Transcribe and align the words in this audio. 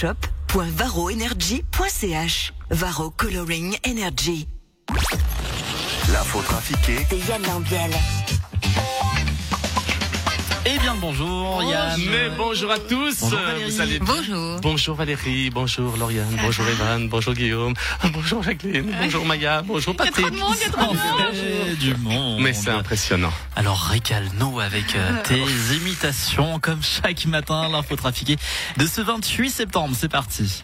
shop.varoenergy.ch 0.00 2.52
Varo 2.70 3.10
Coloring 3.10 3.76
Energy. 3.84 4.48
L'info 6.12 6.42
trafiquée 6.42 7.06
C'est 7.08 7.18
Yann 7.28 7.42
Lambiel. 7.46 7.90
Eh 10.66 10.78
bien 10.78 10.94
bonjour 10.98 11.62
Yann. 11.62 12.00
Mais 12.10 12.30
bonjour 12.36 12.70
à 12.70 12.78
tous. 12.78 13.20
Bonjour 13.20 13.38
Valérie. 13.40 13.70
Vous 13.70 13.80
allez 13.80 13.98
bien 13.98 14.14
Bonjour. 14.14 14.60
Bonjour 14.60 14.96
Valérie, 14.96 15.50
bonjour 15.50 15.96
Lauriane, 15.96 16.36
bonjour 16.42 16.66
Evan, 16.66 17.08
bonjour 17.08 17.34
Guillaume, 17.34 17.74
bonjour 18.12 18.42
Jacqueline, 18.42 18.90
bonjour 19.00 19.26
Maya, 19.26 19.62
bonjour 19.62 19.94
Patrick. 19.94 20.26
En 20.42 20.52
fait, 20.52 21.76
du 21.78 21.94
monde. 21.96 22.40
Mais 22.40 22.54
c'est 22.54 22.70
impressionnant. 22.70 23.32
Alors 23.56 23.80
régale-nous 23.80 24.60
avec 24.60 24.96
euh, 24.96 25.22
tes 25.24 25.42
imitations 25.76 26.58
comme 26.60 26.82
chaque 26.82 27.26
matin 27.26 27.68
l'info 27.70 27.96
trafiquée 27.96 28.36
de 28.78 28.86
ce 28.86 29.00
28 29.02 29.50
septembre. 29.50 29.94
C'est 29.98 30.08
parti. 30.10 30.62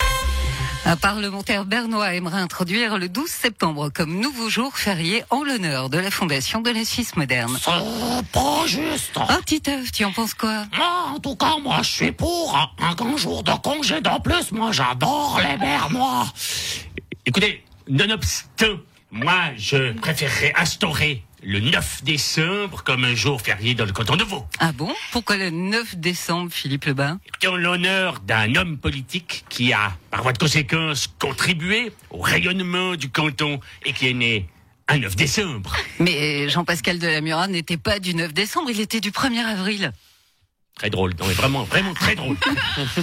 Un 0.86 0.96
parlementaire 0.96 1.64
bernois 1.66 2.14
aimerait 2.14 2.40
introduire 2.40 2.98
le 2.98 3.08
12 3.08 3.28
septembre 3.28 3.90
comme 3.90 4.18
nouveau 4.18 4.48
jour 4.48 4.76
férié 4.76 5.22
en 5.30 5.44
l'honneur 5.44 5.88
de 5.90 5.98
la 5.98 6.10
fondation 6.10 6.60
de 6.62 6.70
la 6.70 6.84
Suisse 6.84 7.16
moderne. 7.16 7.56
C'est 7.62 8.26
pas 8.32 8.66
juste. 8.66 9.12
Oh, 9.16 9.42
Titeuf, 9.44 9.92
tu 9.92 10.04
en 10.04 10.12
penses 10.12 10.34
quoi? 10.34 10.64
Moi, 10.76 11.12
en 11.14 11.18
tout 11.20 11.36
cas, 11.36 11.56
moi, 11.62 11.78
je 11.82 11.90
suis 11.90 12.12
pour 12.12 12.56
un, 12.56 12.70
un 12.84 12.94
grand 12.94 13.16
jour 13.16 13.42
de 13.42 13.52
congé 13.52 14.00
de 14.00 14.22
plus. 14.22 14.52
Moi, 14.52 14.72
j'adore 14.72 15.40
les 15.48 15.56
Bernois. 15.58 16.26
Écoutez, 17.26 17.64
nonobstant, 17.88 18.78
moi, 19.12 19.50
je 19.56 19.92
préférerais 19.92 20.52
instaurer 20.56 21.22
le 21.42 21.60
9 21.60 22.04
décembre 22.04 22.82
comme 22.84 23.04
un 23.04 23.14
jour 23.14 23.40
férié 23.40 23.74
dans 23.74 23.84
le 23.84 23.92
canton 23.92 24.16
de 24.16 24.24
Vaud. 24.24 24.44
Ah 24.58 24.72
bon? 24.72 24.92
Pourquoi 25.12 25.36
le 25.36 25.50
9 25.50 25.96
décembre, 25.96 26.52
Philippe 26.52 26.84
Lebas? 26.84 27.16
En 27.46 27.56
l'honneur 27.56 28.20
d'un 28.20 28.54
homme 28.56 28.78
politique 28.78 29.44
qui 29.48 29.72
a, 29.72 29.96
par 30.10 30.22
voie 30.22 30.32
de 30.32 30.38
conséquence, 30.38 31.08
contribué 31.18 31.92
au 32.10 32.20
rayonnement 32.20 32.94
du 32.96 33.10
canton 33.10 33.60
et 33.84 33.92
qui 33.92 34.08
est 34.08 34.14
né 34.14 34.48
un 34.88 34.98
9 34.98 35.16
décembre. 35.16 35.76
Mais 35.98 36.48
Jean-Pascal 36.48 36.98
Delamura 36.98 37.46
n'était 37.48 37.76
pas 37.76 37.98
du 37.98 38.14
9 38.14 38.32
décembre, 38.34 38.70
il 38.70 38.80
était 38.80 39.00
du 39.00 39.10
1er 39.10 39.44
avril. 39.44 39.92
Très 40.80 40.88
drôle, 40.88 41.12
non 41.20 41.26
mais 41.26 41.34
vraiment, 41.34 41.64
vraiment 41.64 41.92
très 41.92 42.14
drôle. 42.14 42.38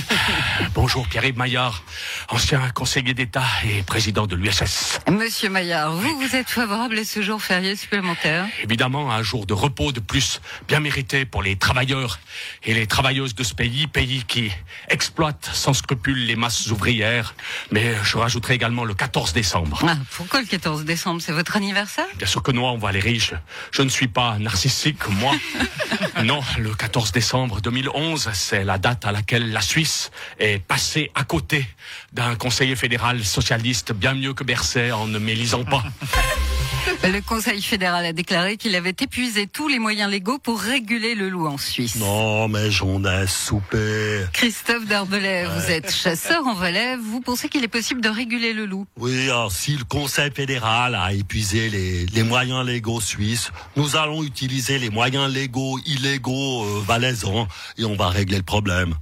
Bonjour 0.73 1.07
Pierre-Yves 1.07 1.37
Maillard, 1.37 1.83
ancien 2.27 2.71
conseiller 2.71 3.13
d'État 3.13 3.43
et 3.65 3.83
président 3.83 4.25
de 4.25 4.35
l'USS. 4.35 4.97
Monsieur 5.11 5.51
Maillard, 5.51 5.91
vous, 5.93 6.19
vous 6.19 6.35
êtes 6.35 6.49
favorable 6.49 6.97
à 6.97 7.05
ce 7.05 7.21
jour 7.21 7.39
férié 7.39 7.75
supplémentaire 7.75 8.47
Évidemment, 8.63 9.11
un 9.11 9.21
jour 9.21 9.45
de 9.45 9.53
repos 9.53 9.91
de 9.91 9.99
plus, 9.99 10.41
bien 10.67 10.79
mérité 10.79 11.25
pour 11.25 11.43
les 11.43 11.55
travailleurs 11.55 12.17
et 12.63 12.73
les 12.73 12.87
travailleuses 12.87 13.35
de 13.35 13.43
ce 13.43 13.53
pays, 13.53 13.85
pays 13.85 14.23
qui 14.27 14.51
exploite 14.89 15.47
sans 15.53 15.73
scrupule 15.75 16.25
les 16.25 16.35
masses 16.35 16.71
ouvrières. 16.71 17.35
Mais 17.69 17.93
je 18.03 18.17
rajouterai 18.17 18.55
également 18.55 18.85
le 18.85 18.95
14 18.95 19.33
décembre. 19.33 19.83
ah, 19.87 19.97
Pourquoi 20.15 20.41
le 20.41 20.47
14 20.47 20.83
décembre? 20.83 21.21
C'est 21.21 21.31
votre 21.31 21.55
anniversaire? 21.55 22.07
Bien 22.15 22.25
sûr 22.25 22.41
que 22.41 22.51
non, 22.51 22.71
on 22.71 22.79
va 22.79 22.91
les 22.91 23.01
riches. 23.01 23.35
Je 23.69 23.83
ne 23.83 23.89
suis 23.89 24.07
pas 24.07 24.39
narcissique, 24.39 25.07
moi. 25.09 25.35
non, 26.23 26.41
le 26.57 26.73
14 26.73 27.11
décembre 27.11 27.61
2011, 27.67 28.29
c'est 28.31 28.63
la 28.63 28.77
date 28.77 29.03
à 29.03 29.11
laquelle 29.11 29.51
la 29.51 29.59
Suisse 29.59 30.09
est 30.39 30.57
passée 30.57 31.11
à 31.15 31.25
côté 31.25 31.67
d'un 32.13 32.35
conseiller 32.35 32.77
fédéral 32.77 33.25
socialiste 33.25 33.91
bien 33.91 34.13
mieux 34.13 34.33
que 34.33 34.45
Berset 34.45 34.93
en 34.93 35.05
ne 35.05 35.19
mélisant 35.19 35.65
pas. 35.65 35.83
Le 37.03 37.21
Conseil 37.21 37.61
fédéral 37.61 38.05
a 38.05 38.13
déclaré 38.13 38.57
qu'il 38.57 38.75
avait 38.75 38.89
épuisé 38.89 39.47
tous 39.47 39.67
les 39.67 39.79
moyens 39.79 40.11
légaux 40.11 40.39
pour 40.39 40.59
réguler 40.59 41.15
le 41.15 41.29
loup 41.29 41.47
en 41.47 41.57
Suisse. 41.57 41.95
Non, 41.95 42.47
mais 42.47 42.69
j'en 42.69 43.03
ai 43.03 43.27
soupé. 43.27 44.23
Christophe 44.33 44.85
Darbelay, 44.85 45.45
vous 45.45 45.71
êtes 45.71 45.93
chasseur 45.93 46.45
en 46.45 46.53
Valais, 46.53 46.95
vous 46.97 47.21
pensez 47.21 47.49
qu'il 47.49 47.63
est 47.63 47.69
possible 47.69 48.01
de 48.01 48.09
réguler 48.09 48.53
le 48.53 48.65
loup? 48.65 48.85
Oui, 48.97 49.23
alors 49.23 49.51
si 49.51 49.75
le 49.77 49.83
Conseil 49.83 50.31
fédéral 50.31 50.95
a 50.95 51.13
épuisé 51.13 51.69
les, 51.69 52.05
les 52.05 52.23
moyens 52.23 52.65
légaux 52.65 53.01
suisses, 53.01 53.51
nous 53.75 53.95
allons 53.95 54.23
utiliser 54.23 54.79
les 54.79 54.89
moyens 54.89 55.31
légaux, 55.31 55.79
illégaux, 55.85 56.63
euh, 56.63 56.83
valaisans, 56.85 57.47
et 57.77 57.85
on 57.85 57.95
va 57.95 58.09
régler 58.09 58.37
le 58.37 58.43
problème. 58.43 58.93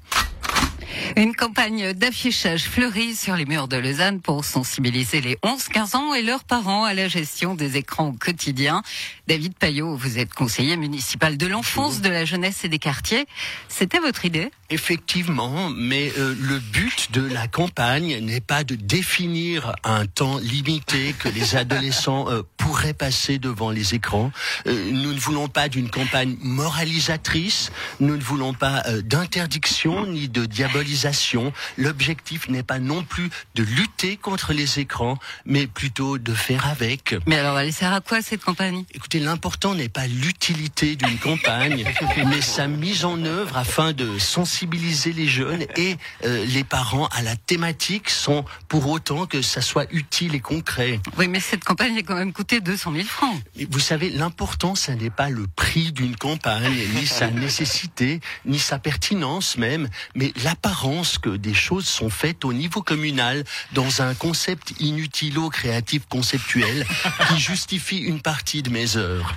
Une 1.17 1.33
campagne 1.33 1.93
d'affichage 1.93 2.65
fleurit 2.65 3.15
sur 3.15 3.37
les 3.37 3.45
murs 3.45 3.69
de 3.69 3.77
Lausanne 3.77 4.19
pour 4.19 4.43
sensibiliser 4.43 5.21
les 5.21 5.35
11-15 5.45 5.95
ans 5.95 6.13
et 6.13 6.21
leurs 6.21 6.43
parents 6.43 6.83
à 6.83 6.93
la 6.93 7.07
gestion 7.07 7.55
des 7.55 7.77
écrans 7.77 8.09
au 8.09 8.11
quotidien. 8.11 8.81
David 9.25 9.53
Payot, 9.55 9.95
vous 9.95 10.19
êtes 10.19 10.33
conseiller 10.33 10.75
municipal 10.75 11.37
de 11.37 11.47
l'enfance, 11.47 12.01
de 12.01 12.09
la 12.09 12.25
jeunesse 12.25 12.65
et 12.65 12.67
des 12.67 12.79
quartiers. 12.79 13.27
C'était 13.69 13.99
votre 13.99 14.25
idée? 14.25 14.51
Effectivement, 14.69 15.69
mais 15.69 16.11
euh, 16.17 16.35
le 16.37 16.59
but 16.59 17.09
de 17.13 17.21
la 17.21 17.47
campagne 17.47 18.19
n'est 18.19 18.41
pas 18.41 18.65
de 18.65 18.75
définir 18.75 19.73
un 19.85 20.07
temps 20.07 20.39
limité 20.39 21.15
que 21.17 21.29
les 21.29 21.55
adolescents 21.55 22.29
euh, 22.29 22.41
pourraient 22.75 22.93
passer 22.93 23.39
devant 23.39 23.71
les 23.71 23.95
écrans. 23.95 24.33
Euh, 24.67 24.91
nous 24.91 25.13
ne 25.13 25.19
voulons 25.19 25.47
pas 25.47 25.69
d'une 25.69 25.89
campagne 25.89 26.35
moralisatrice, 26.41 27.71
nous 28.01 28.17
ne 28.17 28.21
voulons 28.21 28.53
pas 28.53 28.83
euh, 28.87 29.01
d'interdiction 29.01 30.05
ni 30.05 30.27
de 30.27 30.45
diabolisation. 30.45 31.53
L'objectif 31.77 32.49
n'est 32.49 32.63
pas 32.63 32.79
non 32.79 33.01
plus 33.01 33.29
de 33.55 33.63
lutter 33.63 34.17
contre 34.17 34.51
les 34.51 34.79
écrans, 34.79 35.17
mais 35.45 35.67
plutôt 35.67 36.17
de 36.17 36.33
faire 36.33 36.67
avec. 36.67 37.15
Mais 37.27 37.37
alors, 37.37 37.57
elle 37.57 37.71
sert 37.71 37.93
à 37.93 38.01
quoi 38.01 38.21
cette 38.21 38.43
campagne? 38.43 38.83
Écoutez, 38.93 39.21
l'important 39.21 39.73
n'est 39.73 39.87
pas 39.87 40.07
l'utilité 40.07 40.97
d'une 40.97 41.17
campagne, 41.17 41.85
mais 42.27 42.41
sa 42.41 42.67
mise 42.67 43.05
en 43.05 43.23
œuvre 43.23 43.55
afin 43.55 43.93
de 43.93 44.19
sensibiliser 44.19 45.13
les 45.13 45.29
jeunes 45.29 45.65
et 45.77 45.95
euh, 46.25 46.45
les 46.45 46.65
parents 46.65 47.07
à 47.13 47.21
la 47.21 47.37
thématique 47.37 48.09
sans 48.09 48.43
pour 48.67 48.89
autant 48.89 49.27
que 49.27 49.41
ça 49.41 49.61
soit 49.61 49.87
utile 49.93 50.35
et 50.35 50.41
concret. 50.41 50.99
Oui, 51.17 51.29
mais 51.29 51.39
cette 51.39 51.63
campagne 51.63 51.97
a 51.99 52.01
quand 52.01 52.15
même 52.15 52.33
coûté 52.33 52.59
200 52.65 52.91
000 52.93 53.05
francs. 53.05 53.39
Mais 53.55 53.67
Vous 53.69 53.79
savez, 53.79 54.09
l'important, 54.09 54.75
ça 54.75 54.95
n'est 54.95 55.09
pas 55.09 55.29
le 55.29 55.45
prix 55.55 55.91
d'une 55.93 56.17
campagne, 56.17 56.73
ni 56.95 57.05
sa 57.05 57.27
nécessité, 57.45 58.19
ni 58.45 58.59
sa 58.59 58.79
pertinence 58.79 59.57
même, 59.57 59.87
mais 60.15 60.33
l'apparence 60.43 61.17
que 61.17 61.29
des 61.29 61.53
choses 61.53 61.85
sont 61.85 62.09
faites 62.09 62.43
au 62.43 62.51
niveau 62.51 62.81
communal 62.81 63.43
dans 63.73 64.01
un 64.01 64.13
concept 64.15 64.73
inutilo-créatif 64.79 66.05
conceptuel 66.09 66.85
qui 67.29 67.39
justifie 67.39 67.99
une 67.99 68.21
partie 68.21 68.63
de 68.63 68.69
mes 68.69 68.97
heures. 68.97 69.35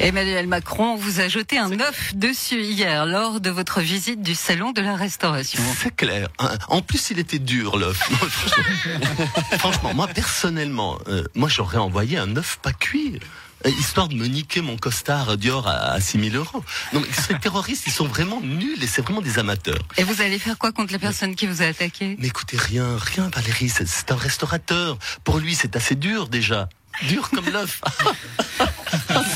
Emmanuel 0.00 0.46
Macron 0.46 0.96
vous 0.96 1.20
a 1.20 1.28
jeté 1.28 1.58
un 1.58 1.78
œuf 1.78 2.14
dessus 2.14 2.62
hier 2.62 3.04
lors 3.04 3.40
de 3.40 3.50
votre 3.50 3.80
visite 3.80 4.22
du 4.22 4.34
salon 4.34 4.72
de 4.72 4.80
la 4.80 4.96
restauration. 4.96 5.62
C'est 5.78 5.94
clair. 5.94 6.28
En 6.68 6.80
plus, 6.80 7.10
il 7.10 7.18
était 7.18 7.38
dur 7.38 7.76
l'œuf. 7.76 7.98
Franchement, 9.58 9.92
moi 9.94 10.08
personnellement, 10.08 10.98
euh, 11.08 11.24
moi 11.34 11.48
j'aurais 11.50 11.76
envoyé 11.78 12.16
un 12.16 12.34
œuf 12.36 12.58
pas 12.62 12.72
cuit. 12.72 13.20
euh, 13.66 13.70
Histoire 13.78 14.08
de 14.08 14.14
me 14.14 14.26
niquer 14.26 14.62
mon 14.62 14.78
costard 14.78 15.36
Dior 15.36 15.68
à, 15.68 15.92
à 15.92 16.00
6000 16.00 16.34
euros. 16.34 16.64
Non, 16.94 17.00
mais 17.00 17.12
ces 17.12 17.38
terroristes, 17.38 17.84
ils 17.86 17.92
sont 17.92 18.06
vraiment 18.06 18.40
nuls 18.40 18.82
et 18.82 18.86
c'est 18.86 19.02
vraiment 19.02 19.20
des 19.20 19.38
amateurs. 19.38 19.82
Et 19.98 20.04
vous 20.04 20.22
allez 20.22 20.38
faire 20.38 20.56
quoi 20.56 20.72
contre 20.72 20.94
la 20.94 20.98
personne 20.98 21.34
qui 21.34 21.46
vous 21.46 21.60
a 21.60 21.66
attaqué? 21.66 22.16
Mais 22.18 22.28
écoutez, 22.28 22.56
rien, 22.56 22.96
rien, 22.96 23.28
Valérie, 23.34 23.68
c'est 23.68 24.10
un 24.10 24.16
restaurateur. 24.16 24.96
Pour 25.24 25.38
lui, 25.38 25.54
c'est 25.54 25.76
assez 25.76 25.94
dur 25.94 26.28
déjà. 26.28 26.70
Dur 27.02 27.30
comme 27.30 27.48
l'œuf. 27.50 27.80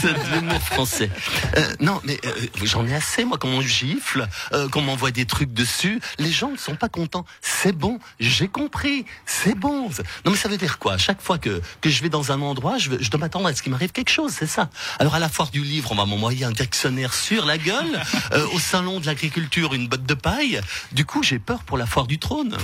c'est 0.01 0.13
de 0.13 0.35
l'humour 0.35 0.61
français. 0.61 1.11
Euh, 1.57 1.75
non, 1.81 2.01
mais 2.05 2.19
euh, 2.25 2.33
j'en 2.63 2.87
ai 2.87 2.95
assez, 2.95 3.25
moi, 3.25 3.39
qu'on 3.39 3.57
me 3.59 3.63
gifle, 3.63 4.29
euh, 4.53 4.69
qu'on 4.69 4.83
m'envoie 4.83 5.11
des 5.11 5.25
trucs 5.27 5.53
dessus. 5.53 6.01
Les 6.19 6.31
gens 6.31 6.51
ne 6.51 6.57
sont 6.57 6.75
pas 6.77 6.89
contents. 6.89 7.25
C'est 7.41 7.73
bon, 7.73 7.99
j'ai 8.21 8.49
compris, 8.49 9.05
c'est 9.27 9.55
bon. 9.57 9.89
Non, 10.25 10.33
mais 10.33 10.37
ça 10.37 10.49
veut 10.49 10.57
dire 10.57 10.79
quoi? 10.79 10.99
Chaque 10.99 11.21
fois 11.23 11.39
que, 11.39 11.61
que 11.81 11.91
je 11.91 12.03
vais 12.03 12.09
dans 12.09 12.33
un 12.33 12.41
endroit, 12.41 12.79
je, 12.79 12.91
veux- 12.91 12.99
je 13.03 13.11
dois 13.11 13.21
m'attendre 13.21 13.47
à 13.49 13.55
ce 13.55 13.63
qu'il 13.63 13.73
m'arrive 13.73 13.93
quelque 13.93 14.11
chose, 14.11 14.33
c'est 14.37 14.47
ça? 14.47 14.69
Alors, 14.99 15.15
à 15.15 15.19
la 15.19 15.29
foire 15.29 15.51
du 15.51 15.63
livre, 15.63 15.93
on 15.93 15.95
va 15.97 16.05
m'envoyer 16.07 16.45
un 16.45 16.53
dictionnaire 16.53 17.15
sur 17.15 17.45
la 17.47 17.59
gueule. 17.59 18.01
Euh, 18.33 18.47
au 18.55 18.59
salon 18.59 19.01
de 19.01 19.07
l'agriculture, 19.07 19.75
une 19.75 19.87
botte 19.87 20.05
de 20.07 20.15
paille. 20.15 20.61
Du 20.93 21.05
coup, 21.05 21.23
j'ai 21.23 21.39
peur 21.39 21.63
pour 21.63 21.77
la 21.77 21.85
foire 21.87 22.07
du 22.07 22.19
trône. 22.19 22.57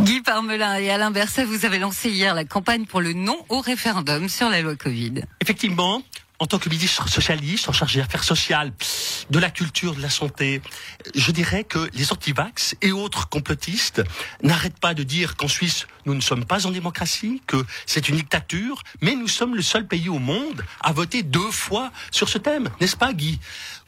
Guy 0.00 0.20
Parmelin 0.22 0.76
et 0.78 0.90
Alain 0.90 1.10
Berset, 1.10 1.44
vous 1.44 1.64
avez 1.64 1.78
lancé 1.78 2.08
hier 2.10 2.34
la 2.34 2.44
campagne 2.44 2.86
pour 2.86 3.00
le 3.00 3.12
non 3.20 3.44
au 3.48 3.60
référendum 3.60 4.28
sur 4.28 4.48
la 4.48 4.62
loi 4.62 4.76
Covid. 4.76 5.22
Effectivement, 5.40 6.02
en 6.38 6.46
tant 6.46 6.58
que 6.58 6.70
ministre 6.70 7.06
socialiste, 7.06 7.68
en 7.68 7.72
charge 7.72 7.94
des 7.94 8.00
affaires 8.00 8.24
sociales, 8.24 8.72
de 9.28 9.38
la 9.38 9.50
culture, 9.50 9.94
de 9.94 10.00
la 10.00 10.08
santé, 10.08 10.62
je 11.14 11.30
dirais 11.32 11.64
que 11.64 11.90
les 11.92 12.12
antivax 12.12 12.76
et 12.80 12.92
autres 12.92 13.28
complotistes 13.28 14.02
n'arrêtent 14.42 14.80
pas 14.80 14.94
de 14.94 15.02
dire 15.02 15.36
qu'en 15.36 15.48
Suisse, 15.48 15.86
nous 16.06 16.14
ne 16.14 16.22
sommes 16.22 16.46
pas 16.46 16.66
en 16.66 16.70
démocratie, 16.70 17.42
que 17.46 17.62
c'est 17.84 18.08
une 18.08 18.16
dictature, 18.16 18.82
mais 19.02 19.14
nous 19.14 19.28
sommes 19.28 19.54
le 19.54 19.62
seul 19.62 19.86
pays 19.86 20.08
au 20.08 20.18
monde 20.18 20.64
à 20.80 20.92
voter 20.92 21.22
deux 21.22 21.50
fois 21.50 21.92
sur 22.10 22.30
ce 22.30 22.38
thème, 22.38 22.70
n'est-ce 22.80 22.96
pas 22.96 23.12
Guy? 23.12 23.38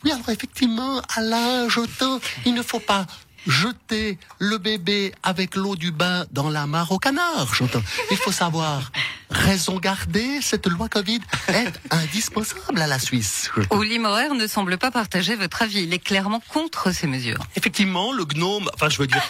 Oui, 0.04 0.12
alors 0.12 0.28
effectivement, 0.28 1.00
Alain, 1.16 1.70
j'entends, 1.70 2.20
il 2.44 2.52
ne 2.52 2.62
faut 2.62 2.80
pas 2.80 3.06
jeter 3.46 4.18
le 4.38 4.58
bébé 4.58 5.12
avec 5.22 5.56
l'eau 5.56 5.74
du 5.74 5.90
bain 5.90 6.26
dans 6.30 6.50
la 6.50 6.66
mare 6.66 6.92
au 6.92 6.98
canard, 6.98 7.54
j'entends. 7.54 7.82
Il 8.10 8.16
faut 8.16 8.30
savoir 8.30 8.92
raison 9.32 9.78
gardée, 9.78 10.40
cette 10.40 10.66
loi 10.66 10.88
Covid 10.88 11.20
est 11.48 11.72
indispensable 11.90 12.80
à 12.80 12.86
la 12.86 12.98
Suisse. 12.98 13.50
Oli 13.70 13.98
Morer 13.98 14.28
ne 14.30 14.46
semble 14.46 14.78
pas 14.78 14.90
partager 14.90 15.36
votre 15.36 15.62
avis. 15.62 15.82
Il 15.82 15.92
est 15.92 15.98
clairement 15.98 16.42
contre 16.48 16.92
ces 16.92 17.06
mesures. 17.06 17.38
Effectivement, 17.56 18.12
le 18.12 18.24
gnome, 18.24 18.70
enfin 18.74 18.88
je 18.88 18.98
veux 18.98 19.06
dire, 19.06 19.22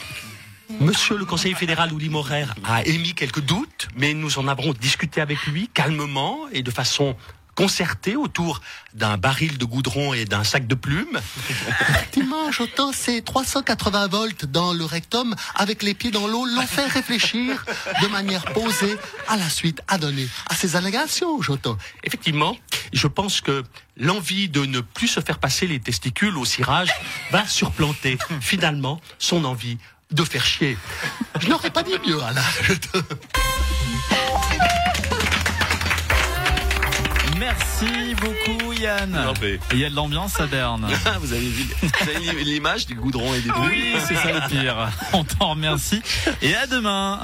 Monsieur 0.80 1.18
le 1.18 1.24
conseiller 1.24 1.54
fédéral 1.54 1.92
Ouli 1.92 2.08
Morer 2.08 2.46
a 2.64 2.82
émis 2.84 3.14
quelques 3.14 3.40
doutes, 3.40 3.88
mais 3.96 4.14
nous 4.14 4.38
en 4.38 4.48
avons 4.48 4.72
discuté 4.72 5.20
avec 5.20 5.44
lui 5.46 5.68
calmement 5.68 6.48
et 6.50 6.62
de 6.62 6.70
façon 6.70 7.14
concertée 7.54 8.16
autour 8.16 8.60
d'un 8.94 9.16
baril 9.16 9.58
de 9.58 9.64
goudron 9.64 10.14
et 10.14 10.24
d'un 10.24 10.44
sac 10.44 10.66
de 10.66 10.74
plumes. 10.74 11.20
Effectivement, 11.88 12.50
j'entends 12.50 12.92
ces 12.92 13.22
380 13.22 14.06
volts 14.08 14.44
dans 14.46 14.72
le 14.72 14.84
rectum 14.84 15.34
avec 15.54 15.82
les 15.82 15.94
pieds 15.94 16.10
dans 16.10 16.26
l'eau 16.26 16.44
l'ont 16.44 16.66
fait 16.66 16.86
réfléchir 16.86 17.64
de 18.02 18.06
manière 18.08 18.44
posée 18.52 18.96
à 19.28 19.36
la 19.36 19.48
suite 19.48 19.82
à 19.88 19.98
donner 19.98 20.28
à 20.48 20.54
ces 20.54 20.76
allégations, 20.76 21.40
j'entends. 21.42 21.78
Effectivement, 22.04 22.56
je 22.92 23.06
pense 23.06 23.40
que 23.40 23.64
l'envie 23.96 24.48
de 24.48 24.64
ne 24.64 24.80
plus 24.80 25.08
se 25.08 25.20
faire 25.20 25.38
passer 25.38 25.66
les 25.66 25.80
testicules 25.80 26.36
au 26.36 26.44
cirage 26.44 26.90
va 27.30 27.46
surplanter 27.46 28.18
finalement 28.40 29.00
son 29.18 29.44
envie 29.44 29.78
de 30.10 30.24
faire 30.24 30.44
chier. 30.44 30.76
Je 31.40 31.48
n'aurais 31.48 31.70
pas 31.70 31.82
dit 31.82 31.94
mieux, 32.06 32.22
Alain. 32.22 32.42
Merci 37.82 38.14
beaucoup 38.14 38.72
Yann. 38.72 39.18
Il 39.72 39.78
y 39.78 39.84
a 39.84 39.90
de 39.90 39.94
l'ambiance 39.94 40.38
à 40.40 40.46
Berne. 40.46 40.86
vous 41.20 41.32
avez 41.32 41.48
vu 41.48 41.64
vous 41.82 42.08
avez 42.08 42.30
vu 42.30 42.44
l'image 42.44 42.86
du 42.86 42.94
goudron 42.94 43.34
et 43.34 43.40
des 43.40 43.50
Oui, 43.50 43.94
c'est 44.06 44.14
ça 44.14 44.32
le 44.32 44.48
pire. 44.48 44.90
On 45.12 45.24
t'en 45.24 45.50
remercie 45.50 46.02
et 46.40 46.54
à 46.54 46.66
demain. 46.66 47.20